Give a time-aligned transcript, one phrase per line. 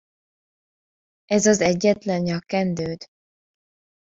[1.25, 3.07] Ez az egyetlen nyakkendőd?